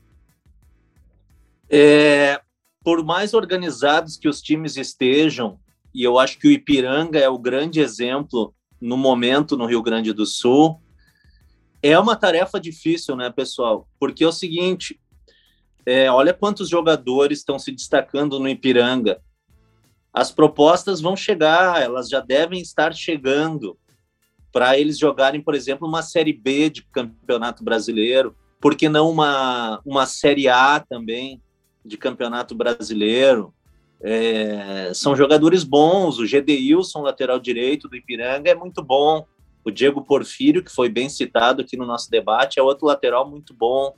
[1.75, 2.39] É,
[2.83, 5.59] por mais organizados que os times estejam,
[5.91, 10.13] e eu acho que o Ipiranga é o grande exemplo no momento no Rio Grande
[10.13, 10.79] do Sul,
[11.81, 13.87] é uma tarefa difícil, né, pessoal?
[13.99, 15.01] Porque é o seguinte,
[15.83, 19.19] é, olha quantos jogadores estão se destacando no Ipiranga.
[20.13, 23.75] As propostas vão chegar, elas já devem estar chegando
[24.51, 29.81] para eles jogarem, por exemplo, uma Série B de Campeonato Brasileiro, por que não uma,
[29.83, 31.41] uma Série A também?
[31.83, 33.53] De campeonato brasileiro.
[34.01, 36.19] É, são jogadores bons.
[36.19, 39.25] O Gedeilson, lateral direito do Ipiranga, é muito bom.
[39.63, 43.53] O Diego Porfírio, que foi bem citado aqui no nosso debate, é outro lateral muito
[43.53, 43.95] bom.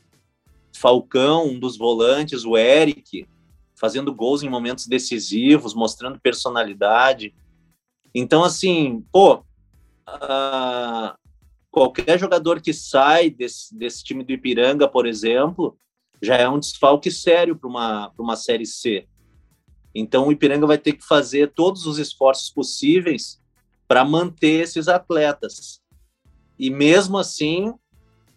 [0.76, 3.28] Falcão, um dos volantes, o Eric,
[3.76, 7.34] fazendo gols em momentos decisivos, mostrando personalidade.
[8.13, 9.43] Então, assim, pô,
[10.08, 11.17] uh,
[11.71, 15.78] qualquer jogador que sai desse, desse time do Ipiranga, por exemplo,
[16.25, 19.07] já é um desfalque sério para uma, uma Série C.
[19.93, 23.41] Então o Ipiranga vai ter que fazer todos os esforços possíveis
[23.88, 25.81] para manter esses atletas.
[26.57, 27.73] E mesmo assim,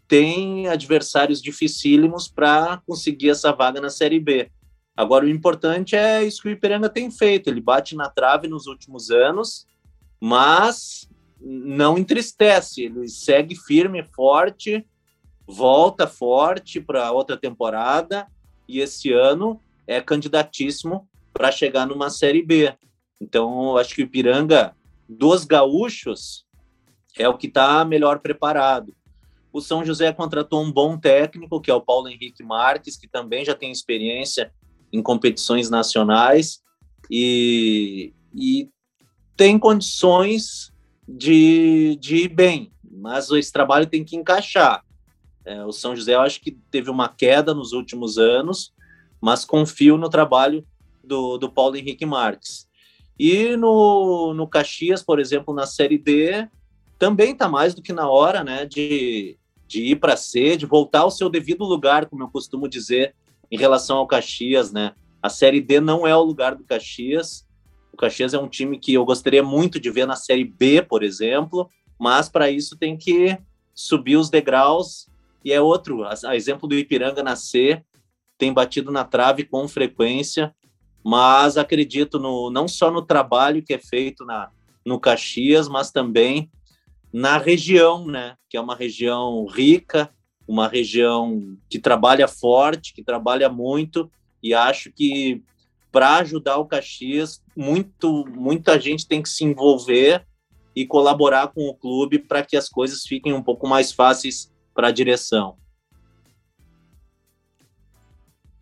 [0.06, 4.50] tem adversários dificílimos para conseguir essa vaga na Série B.
[4.96, 7.48] Agora, o importante é isso que o Ipiranga tem feito.
[7.48, 9.66] Ele bate na trave nos últimos anos,
[10.20, 11.08] mas
[11.40, 12.82] não entristece.
[12.82, 14.84] Ele segue firme, forte,
[15.48, 18.26] volta forte para outra temporada
[18.68, 22.74] e esse ano é candidatíssimo para chegar numa Série B.
[23.18, 24.76] Então, acho que o Ipiranga
[25.08, 26.44] dos gaúchos
[27.18, 28.94] é o que está melhor preparado.
[29.50, 33.42] O São José contratou um bom técnico, que é o Paulo Henrique Marques, que também
[33.42, 34.52] já tem experiência
[34.92, 36.60] em competições nacionais
[37.10, 38.68] e, e
[39.34, 40.70] tem condições
[41.08, 44.84] de, de ir bem, mas esse trabalho tem que encaixar.
[45.48, 48.70] É, o São José, eu acho que teve uma queda nos últimos anos,
[49.18, 50.62] mas confio no trabalho
[51.02, 52.68] do, do Paulo Henrique Marques.
[53.18, 56.46] E no, no Caxias, por exemplo, na Série D,
[56.98, 61.00] também está mais do que na hora né, de, de ir para C, de voltar
[61.00, 63.14] ao seu devido lugar, como eu costumo dizer,
[63.50, 64.70] em relação ao Caxias.
[64.70, 64.92] Né?
[65.22, 67.48] A Série D não é o lugar do Caxias.
[67.90, 71.02] O Caxias é um time que eu gostaria muito de ver na Série B, por
[71.02, 73.38] exemplo, mas para isso tem que
[73.74, 75.07] subir os degraus
[75.44, 77.84] e é outro, a, exemplo do Ipiranga nascer,
[78.36, 80.54] tem batido na trave com frequência,
[81.04, 84.50] mas acredito no, não só no trabalho que é feito na,
[84.84, 86.50] no Caxias, mas também
[87.12, 88.36] na região, né?
[88.48, 90.10] Que é uma região rica,
[90.46, 94.10] uma região que trabalha forte, que trabalha muito,
[94.42, 95.42] e acho que
[95.90, 100.26] para ajudar o Caxias, muito, muita gente tem que se envolver
[100.76, 104.86] e colaborar com o clube para que as coisas fiquem um pouco mais fáceis para
[104.86, 105.56] a direção?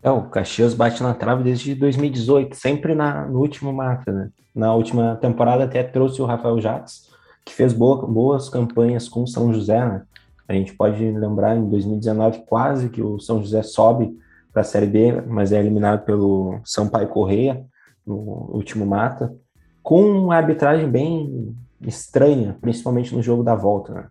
[0.01, 4.31] É, o Caxias bate na trave desde 2018, sempre na, no último mata, né?
[4.55, 7.11] Na última temporada até trouxe o Rafael Jacques,
[7.45, 10.01] que fez boa, boas campanhas com o São José, né?
[10.47, 14.17] A gente pode lembrar em 2019 quase que o São José sobe
[14.51, 17.63] para a Série B, mas é eliminado pelo Sampaio Correia
[18.03, 19.35] no último mata,
[19.83, 24.07] com uma arbitragem bem estranha, principalmente no jogo da volta, né?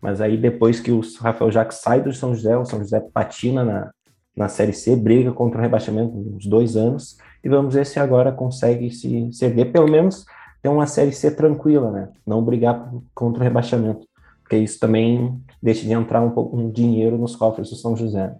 [0.00, 3.64] Mas aí depois que o Rafael Jacques sai do São José, o São José patina
[3.64, 3.90] na,
[4.36, 8.32] na Série C, briga contra o rebaixamento uns dois anos, e vamos ver se agora
[8.32, 10.24] consegue se, se erguer, pelo menos
[10.62, 12.08] ter uma Série C tranquila, né?
[12.26, 14.06] Não brigar contra o rebaixamento,
[14.42, 18.34] porque isso também deixa de entrar um pouco um dinheiro nos cofres do São José.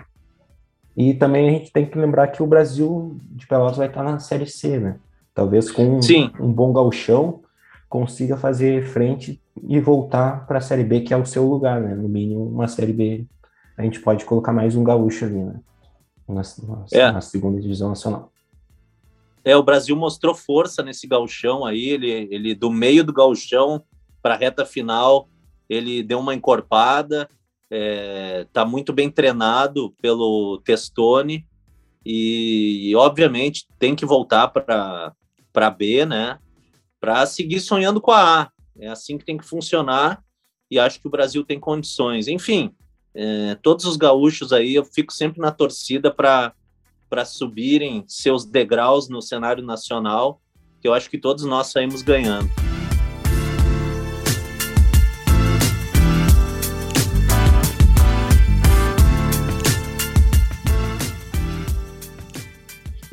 [0.96, 4.18] E também a gente tem que lembrar que o Brasil de Pelotas vai estar na
[4.18, 4.96] Série C, né?
[5.34, 6.00] Talvez com
[6.40, 7.40] um bom galchão
[7.88, 11.94] consiga fazer frente e voltar para a Série B, que é o seu lugar, né?
[11.94, 13.26] No mínimo, uma Série B,
[13.76, 15.60] a gente pode colocar mais um gaúcho ali, né?
[16.28, 17.12] Na, na, É.
[17.12, 18.30] na segunda divisão nacional.
[19.44, 23.82] É, o Brasil mostrou força nesse gauchão aí, ele, ele do meio do gauchão
[24.20, 25.28] para a reta final,
[25.68, 27.28] ele deu uma encorpada,
[27.70, 31.46] é, tá muito bem treinado pelo Testoni
[32.04, 35.12] e, obviamente tem que voltar para
[35.52, 36.38] para B, né?
[37.00, 38.50] Para seguir sonhando com a A.
[38.80, 40.22] É assim que tem que funcionar
[40.70, 42.28] e acho que o Brasil tem condições.
[42.28, 42.72] Enfim,
[43.12, 46.54] é, todos os gaúchos aí, eu fico sempre na torcida para
[47.24, 50.40] subirem seus degraus no cenário nacional,
[50.80, 52.48] que eu acho que todos nós saímos ganhando.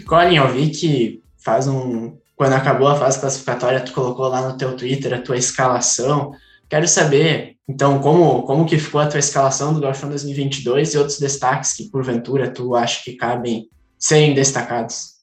[0.05, 2.15] Colin, eu vi que faz um.
[2.35, 6.33] Quando acabou a fase classificatória, tu colocou lá no teu Twitter a tua escalação.
[6.69, 11.17] Quero saber, então, como, como que ficou a tua escalação do Gauchão 2022 e outros
[11.17, 15.15] destaques que, porventura, tu acha que cabem serem destacados.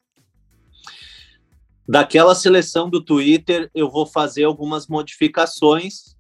[1.87, 6.17] Daquela seleção do Twitter, eu vou fazer algumas modificações,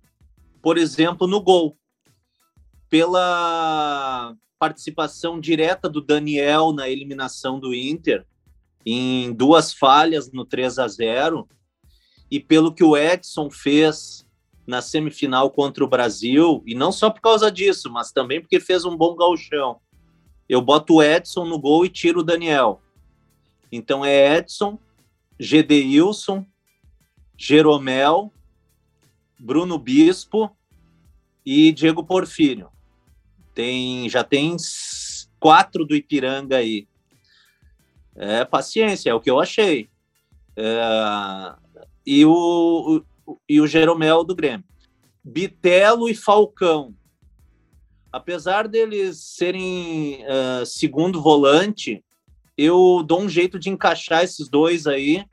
[0.61, 1.79] por exemplo, no gol.
[2.91, 8.27] Pela participação direta do Daniel na eliminação do Inter,
[8.85, 11.49] em duas falhas no 3 a 0
[12.31, 14.27] e pelo que o Edson fez
[14.67, 18.85] na semifinal contra o Brasil, e não só por causa disso, mas também porque fez
[18.85, 19.81] um bom galchão.
[20.49, 22.81] Eu boto o Edson no gol e tiro o Daniel.
[23.71, 24.79] Então é Edson,
[25.39, 26.47] Gedeilson,
[27.37, 28.33] Jeromel,
[29.39, 30.55] Bruno Bispo
[31.45, 32.69] e Diego Porfírio.
[33.55, 34.57] Tem, já tem
[35.41, 36.87] quatro do Ipiranga aí.
[38.17, 39.89] É paciência, é o que eu achei.
[40.57, 41.55] É,
[42.07, 44.65] e, o, o, e o Jeromel do Grêmio.
[45.25, 46.95] Bitelo e Falcão.
[48.11, 52.05] Apesar deles serem uh, segundo volante,
[52.59, 55.25] eu dou um jeito de encaixar esses dois aí,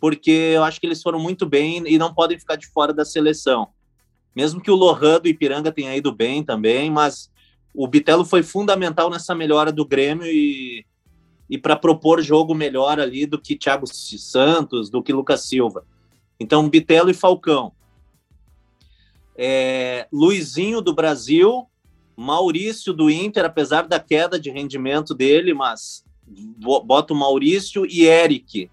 [0.00, 3.04] porque eu acho que eles foram muito bem e não podem ficar de fora da
[3.04, 3.68] seleção.
[4.34, 7.30] Mesmo que o Lohan do Ipiranga tenha ido bem também, mas
[7.74, 10.86] o Bitelo foi fundamental nessa melhora do Grêmio e,
[11.48, 15.84] e para propor jogo melhor ali do que Thiago Santos, do que Lucas Silva.
[16.38, 17.72] Então, Bitelo e Falcão.
[19.36, 21.66] É, Luizinho do Brasil,
[22.16, 26.04] Maurício do Inter, apesar da queda de rendimento dele, mas
[26.84, 28.70] bota o Maurício e Eric.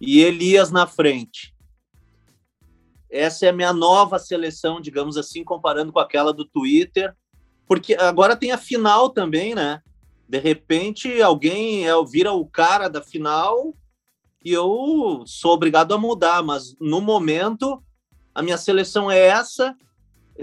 [0.00, 1.54] E Elias na frente.
[3.10, 7.14] Essa é a minha nova seleção, digamos assim, comparando com aquela do Twitter.
[7.66, 9.82] Porque agora tem a final também, né?
[10.32, 13.76] De repente, alguém é, vira o cara da final
[14.42, 16.42] e eu sou obrigado a mudar.
[16.42, 17.82] Mas no momento,
[18.34, 19.76] a minha seleção é essa.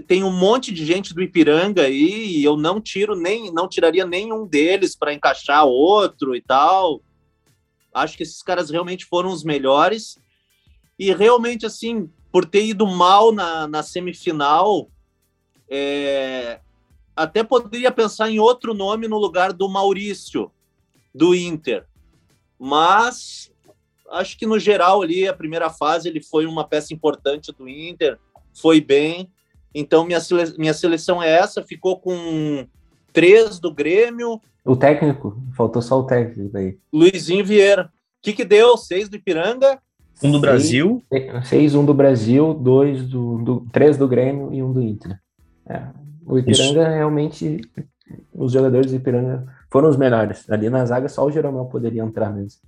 [0.05, 4.05] Tem um monte de gente do Ipiranga aí e eu não tiro nem, não tiraria
[4.05, 7.01] nenhum deles para encaixar outro e tal.
[7.91, 10.19] Acho que esses caras realmente foram os melhores.
[10.99, 14.87] E realmente, assim, por ter ido mal na, na semifinal,
[15.67, 16.59] é,
[17.19, 20.49] até poderia pensar em outro nome no lugar do Maurício,
[21.13, 21.85] do Inter.
[22.57, 23.51] Mas
[24.09, 28.17] acho que no geral ali, a primeira fase, ele foi uma peça importante do Inter,
[28.53, 29.29] foi bem.
[29.75, 32.65] Então, minha, sele minha seleção é essa, ficou com
[33.11, 34.39] três do Grêmio.
[34.63, 36.77] O técnico, faltou só o técnico aí.
[36.91, 37.91] Luizinho Vieira.
[38.19, 38.77] O que, que deu?
[38.77, 39.77] Seis do Ipiranga?
[40.23, 41.03] Um do Brasil.
[41.43, 45.19] Seis, um do Brasil, dois do, do três do Grêmio e um do Inter.
[45.65, 45.83] É.
[46.29, 46.91] O Ipiranga Isso.
[46.91, 47.61] realmente,
[48.35, 50.47] os jogadores do Ipiranga foram os melhores.
[50.47, 52.61] Ali na zaga só o Jeromel poderia entrar mesmo.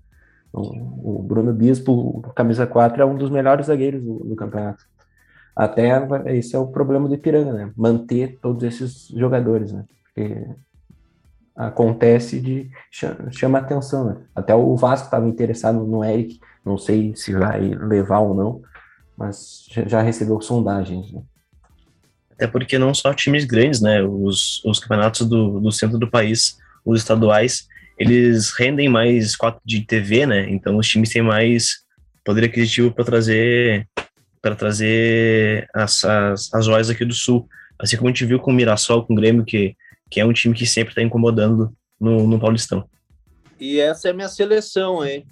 [0.51, 4.83] O, o Bruno Bispo, camisa 4, é um dos melhores zagueiros do, do campeonato.
[5.55, 5.91] Até
[6.35, 7.71] esse é o problema do Ipiranga, né?
[7.77, 9.85] Manter todos esses jogadores, né?
[10.05, 10.47] Porque
[11.55, 12.71] acontece de
[13.29, 14.17] chama atenção, né?
[14.33, 18.61] Até o Vasco estava interessado no Eric, não sei se vai levar ou não,
[19.15, 21.21] mas já recebeu sondagens, né?
[22.41, 24.01] Até porque não só times grandes, né?
[24.01, 27.67] Os, os campeonatos do, do centro do país, os estaduais,
[27.99, 30.49] eles rendem mais quatro de TV, né?
[30.49, 31.83] Então os times têm mais
[32.25, 33.87] poder aquisitivo para trazer
[34.41, 37.47] para trazer as, as, as joias aqui do Sul.
[37.77, 39.75] Assim como a gente viu com o Mirassol, com o Grêmio, que,
[40.09, 42.89] que é um time que sempre está incomodando no, no Paulistão.
[43.59, 45.27] E essa é a minha seleção, hein?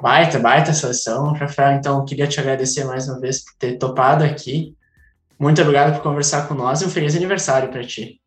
[0.00, 1.78] Baita, baita seleção, Rafael.
[1.78, 4.74] Então, queria te agradecer mais uma vez por ter topado aqui.
[5.42, 8.20] Muito obrigado por conversar com nós e um feliz aniversário para ti.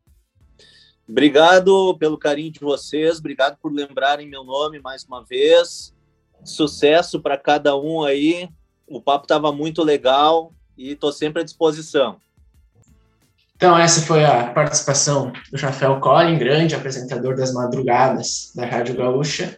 [1.07, 5.95] Obrigado pelo carinho de vocês, obrigado por lembrarem meu nome mais uma vez.
[6.43, 8.49] Sucesso para cada um aí.
[8.85, 12.17] O papo estava muito legal e estou sempre à disposição.
[13.55, 19.57] Então, essa foi a participação do Rafael Collin, grande apresentador das madrugadas da Rádio Gaúcha.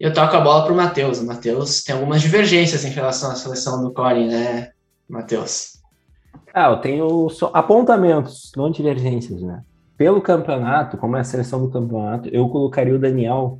[0.00, 1.18] E eu toco a bola para o Matheus.
[1.18, 4.72] O Matheus tem algumas divergências em relação à seleção do Collin, né,
[5.06, 5.73] Matheus?
[6.54, 9.64] Ah, eu tenho apontamentos, não divergências, né?
[9.96, 13.58] Pelo campeonato, como é a seleção do campeonato, eu colocaria o Daniel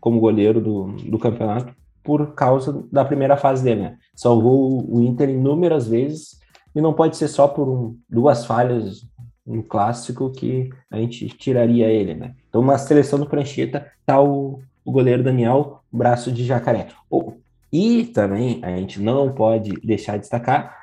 [0.00, 1.74] como goleiro do, do campeonato
[2.04, 3.98] por causa da primeira fase dele, né?
[4.14, 6.38] Salvou o Inter inúmeras vezes
[6.72, 9.04] e não pode ser só por um, duas falhas
[9.44, 12.34] um clássico que a gente tiraria ele, né?
[12.48, 16.88] Então, na seleção do Prancheta tá o, o goleiro Daniel, braço de jacaré.
[17.10, 17.32] Oh,
[17.72, 20.78] e também a gente não pode deixar de destacar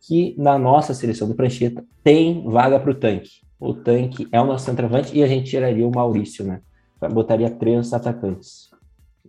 [0.00, 3.30] que na nossa seleção do Prancheta tem vaga para o tanque.
[3.60, 6.60] O tanque é o nosso centroavante e a gente tiraria o Maurício, né?
[7.12, 8.70] Botaria três atacantes.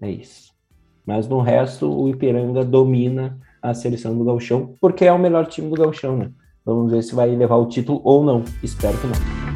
[0.02, 0.54] É isso.
[1.06, 5.70] Mas no resto, o Ipiranga domina a seleção do Gauchão, porque é o melhor time
[5.70, 6.32] do Gauchão, né?
[6.64, 8.44] Vamos ver se vai levar o título ou não.
[8.64, 9.49] Espero que não.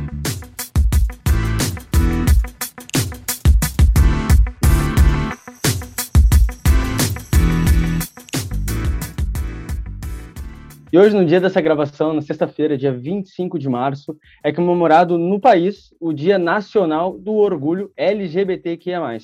[10.94, 15.39] E hoje, no dia dessa gravação, na sexta-feira, dia 25 de março, é comemorado no
[15.39, 19.18] país o Dia Nacional do Orgulho LGBTQIA+.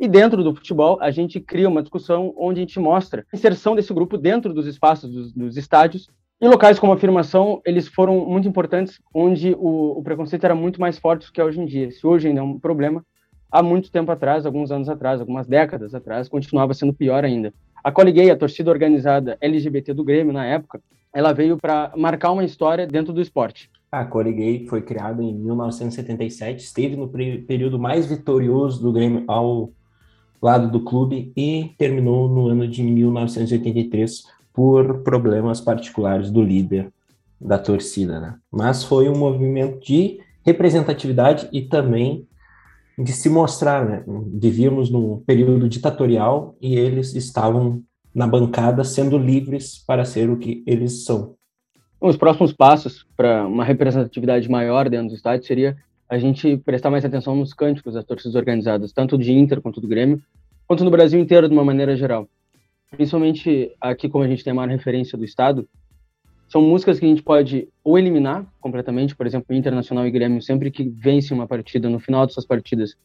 [0.00, 3.76] E dentro do futebol, a gente cria uma discussão onde a gente mostra a inserção
[3.76, 6.10] desse grupo dentro dos espaços dos, dos estádios
[6.40, 10.98] e locais como afirmação, eles foram muito importantes, onde o, o, preconceito era muito mais
[10.98, 11.92] forte do que é hoje em dia.
[11.92, 13.06] Se hoje ainda é um problema,
[13.52, 17.54] há muito tempo atrás, alguns anos atrás, algumas décadas atrás, continuava sendo pior ainda.
[17.84, 20.82] A Coliguei, a torcida organizada LGBT do Grêmio na época,
[21.14, 23.70] ela veio para marcar uma história dentro do esporte.
[23.90, 29.70] A Coliguei foi criada em 1977, esteve no período mais vitorioso do Grêmio ao
[30.42, 36.92] lado do clube e terminou no ano de 1983 por problemas particulares do líder
[37.40, 38.36] da torcida, né?
[38.50, 42.26] Mas foi um movimento de representatividade e também
[42.98, 44.04] de se mostrar, né?
[44.06, 47.82] Vivíamos num período ditatorial e eles estavam
[48.14, 51.34] na bancada sendo livres para ser o que eles são.
[52.00, 55.76] Os próximos passos para uma representatividade maior dentro do estádio seria
[56.08, 59.88] a gente prestar mais atenção nos cânticos das torcidas organizadas, tanto do Inter quanto do
[59.88, 60.22] Grêmio,
[60.66, 62.28] quanto no Brasil inteiro de uma maneira geral
[62.94, 65.68] principalmente aqui como a gente tem a maior referência do estado,
[66.48, 70.70] são músicas que a gente pode ou eliminar completamente, por exemplo, Internacional e Grêmio, sempre
[70.70, 72.96] que vence uma partida, no final dessas partidas,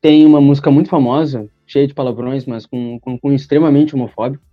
[0.00, 4.44] tem uma música muito famosa, cheia de palavrões, mas com, com, com extremamente homofóbico.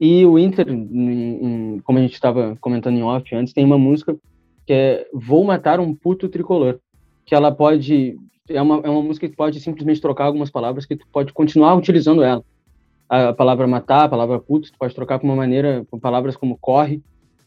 [0.00, 3.78] E o Inter, em, em, como a gente estava comentando em off antes, tem uma
[3.78, 4.16] música
[4.66, 6.78] que é Vou Matar um Puto Tricolor,
[7.24, 8.16] que ela pode...
[8.48, 11.74] É uma, é uma música que pode simplesmente trocar algumas palavras que tu pode continuar
[11.74, 12.42] utilizando ela
[13.08, 16.58] a palavra matar, a palavra puto, tu pode trocar por uma maneira, com palavras como
[16.58, 17.02] corre,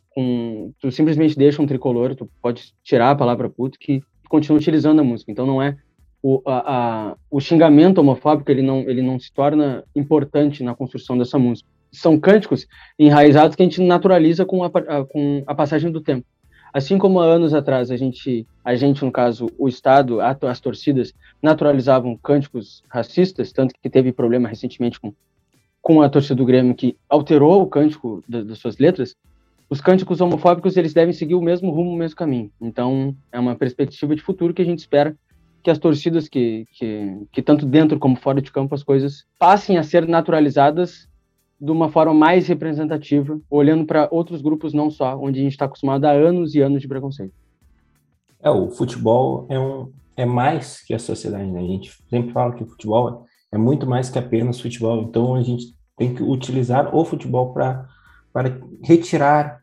[0.10, 4.99] com, tu simplesmente deixa um tricolor, tu pode tirar a palavra puto que continua utilizando
[4.99, 5.32] a música.
[5.32, 5.78] Então não é
[6.22, 11.17] o, a, a, o xingamento homofóbico, ele não, ele não se torna importante na construção
[11.17, 11.67] dessa música.
[11.91, 12.67] São cânticos
[12.97, 16.26] enraizados que a gente naturaliza com a, a, com a passagem do tempo.
[16.74, 21.13] Assim como há anos atrás a gente, a gente no caso, o Estado, as torcidas
[21.41, 25.13] naturalizavam cânticos racistas, tanto que teve problema recentemente com
[25.82, 29.15] com a torcida do Grêmio que alterou o cântico das suas letras,
[29.69, 32.51] os cânticos homofóbicos eles devem seguir o mesmo rumo, o mesmo caminho.
[32.61, 35.15] Então, é uma perspectiva de futuro que a gente espera
[35.64, 39.78] que as torcidas que, que, que tanto dentro como fora de campo as coisas passem
[39.78, 41.07] a ser naturalizadas
[41.59, 45.66] de uma forma mais representativa, olhando para outros grupos não só, onde a gente está
[45.66, 47.34] acostumado a anos e anos de preconceito.
[48.41, 51.59] É, o futebol é, um, é mais que a sociedade, né?
[51.59, 55.03] A gente sempre fala que o futebol é muito mais que apenas futebol.
[55.03, 57.88] Então a gente tem que utilizar o futebol para
[58.84, 59.62] retirar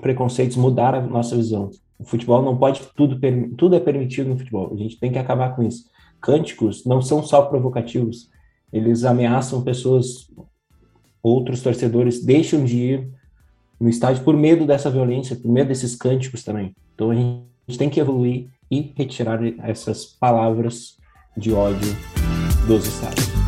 [0.00, 1.70] preconceitos, mudar a nossa visão.
[1.98, 3.18] O futebol não pode tudo
[3.56, 4.72] tudo é permitido no futebol.
[4.72, 5.84] A gente tem que acabar com isso.
[6.20, 8.28] Cânticos não são só provocativos.
[8.72, 10.30] Eles ameaçam pessoas,
[11.22, 13.08] outros torcedores deixam de ir
[13.78, 16.74] no estádio por medo dessa violência, por medo desses cânticos também.
[16.94, 20.96] Então a gente tem que evoluir e retirar essas palavras
[21.36, 21.94] de ódio
[22.66, 23.43] dos estados.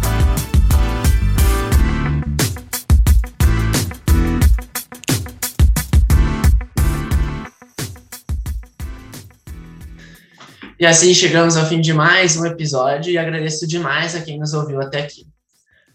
[10.78, 14.52] E assim chegamos ao fim de mais um episódio e agradeço demais a quem nos
[14.52, 15.26] ouviu até aqui.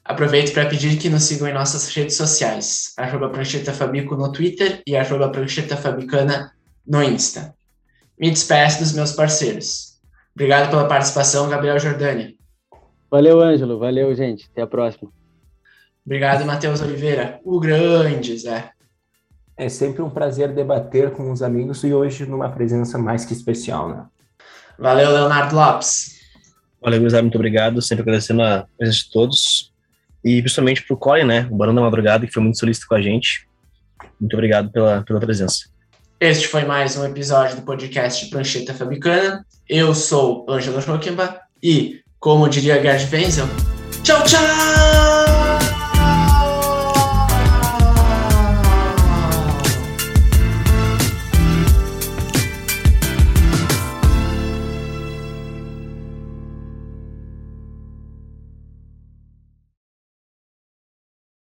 [0.04, 4.82] Aproveito para pedir que nos sigam em nossas redes sociais, arroba Prancheta Fabico no Twitter
[4.88, 6.52] e arroba Prancheta Fabicana
[6.86, 7.54] no Insta.
[8.20, 10.00] Me despeço dos meus parceiros.
[10.34, 12.34] Obrigado pela participação, Gabriel Jordânia.
[13.12, 13.78] Valeu, Ângelo.
[13.78, 14.50] Valeu, gente.
[14.52, 15.12] Até a próxima.
[16.04, 17.40] Obrigado, Matheus Oliveira.
[17.46, 18.72] O grande Zé.
[19.56, 23.90] É sempre um prazer debater com os amigos e hoje numa presença mais que especial,
[23.90, 24.06] né?
[24.82, 26.20] Valeu, Leonardo Lopes.
[26.82, 27.82] Valeu, Guilherme, muito obrigado.
[27.82, 29.72] Sempre agradecendo a presença de todos.
[30.26, 31.48] E principalmente para o Corey, né?
[31.52, 33.48] O Barão da Madrugada, que foi muito solícito com a gente.
[34.20, 35.70] Muito obrigado pela, pela presença.
[36.20, 39.46] Este foi mais um episódio do podcast Prancheta Fabricana.
[39.70, 43.48] Eu sou Ângelo Schockenbach e, como diria Gerd Wenzel,
[44.04, 45.41] tchau, tchau!